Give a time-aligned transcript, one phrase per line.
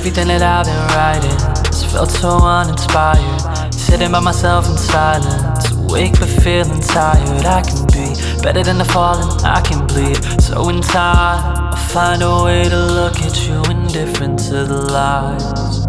[0.00, 3.74] Everything that I've been writing has felt so uninspired.
[3.74, 7.44] Sitting by myself in silence, awake but feeling tired.
[7.44, 10.16] I can be better than the fallen, I can bleed.
[10.40, 15.84] So in time, I'll find a way to look at you indifferent to the lies.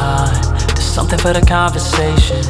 [0.00, 2.40] I, there's something for the conversation,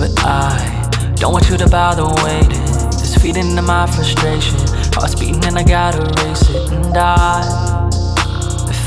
[0.00, 2.64] but I don't want you to bother waiting.
[2.96, 4.56] Just feeding into my frustration.
[4.96, 7.87] Heart's beating and I gotta race it, and I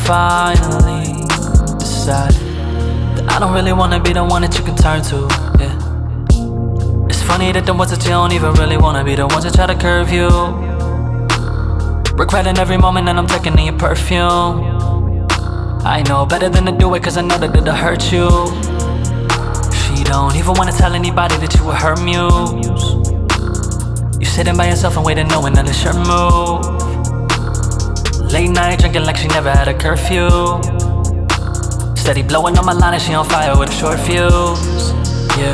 [0.05, 1.25] finally
[1.77, 2.35] decided
[3.15, 5.27] that I don't really wanna be the one that you can turn to.
[5.59, 7.07] Yeah.
[7.07, 9.53] It's funny that the ones that you don't even really wanna be the ones that
[9.53, 10.29] try to curve you.
[12.17, 14.79] Regretting every moment that I'm taking in your perfume.
[15.83, 18.27] I know better than to do it cause I know that it'll hurt you.
[19.81, 22.95] She don't even wanna tell anybody that you were her muse.
[24.19, 26.80] You sitting by yourself and waiting, knowing that it's your move.
[28.41, 30.27] Late night drinking like she never had a curfew.
[31.95, 34.89] Steady blowing on my line and she on fire with a short fuse.
[35.37, 35.53] Yeah,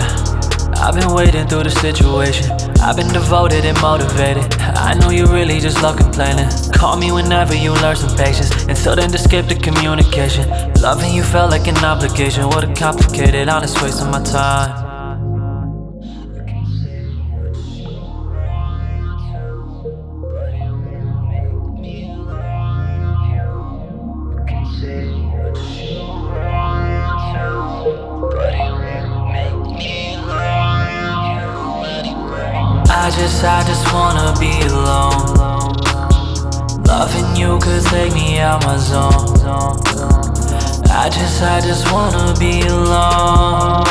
[0.77, 2.49] I've been waiting through the situation.
[2.80, 4.58] I've been devoted and motivated.
[4.61, 6.47] I know you really just love complaining.
[6.71, 8.52] Call me whenever you learn some patience.
[8.69, 10.47] Until then, just skip the communication.
[10.81, 12.45] Loving you felt like an obligation.
[12.47, 14.86] What a complicated, honest waste of my time.
[33.08, 35.78] I just, I just wanna be alone.
[36.84, 39.40] Loving you could take me out my zone.
[40.92, 43.86] I just, I just wanna be alone.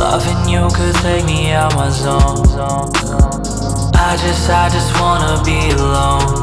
[0.00, 2.40] Loving you could take me out my zone.
[3.94, 6.40] I just, I just wanna be alone.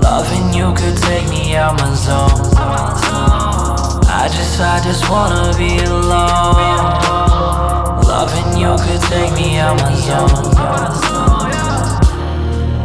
[0.00, 2.30] Loving you could take me out my zone.
[4.08, 7.03] I just, I just wanna be alone.
[8.24, 10.30] Loving you could take me out my zone.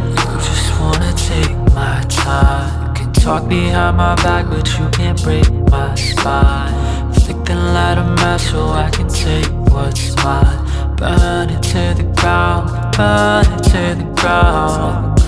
[0.10, 2.88] You just wanna take my time.
[2.88, 7.14] You can talk behind my back, but you can't break my spine.
[7.14, 10.60] Flick the light a match so I can take what's mine.
[10.98, 12.68] Burn it to the ground,
[12.98, 15.22] burn it to the ground.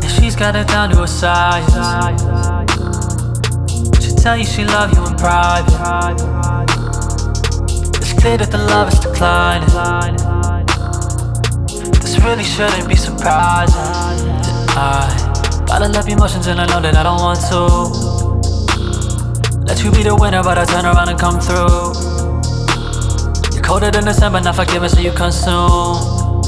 [0.00, 1.74] And she's got it down to a science.
[4.00, 6.59] She tell you she love you in private
[8.20, 9.66] clear that the love is declining.
[12.00, 13.80] This really shouldn't be surprising.
[14.76, 17.60] I bottle up emotions and I know that I don't want to.
[19.64, 21.96] Let you be the winner, but I turn around and come through.
[23.54, 26.44] You're colder than December, not forgiving, so you consume.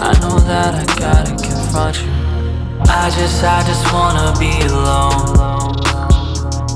[0.00, 2.10] I know that I gotta confront you.
[2.88, 5.36] I just, I just wanna be alone.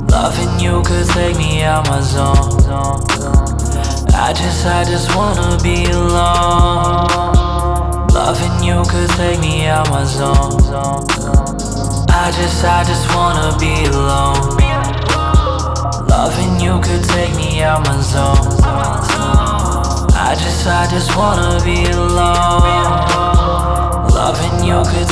[0.09, 3.14] Loving you could take me out my zone.
[4.17, 7.07] I just, I just wanna be alone.
[8.15, 10.61] Loving you could take me out my zone.
[12.09, 14.57] I just, I just wanna be alone.
[16.09, 18.63] Loving you could take me out my zone.
[20.17, 22.95] I just, I just wanna be alone.
[24.15, 25.05] Loving you could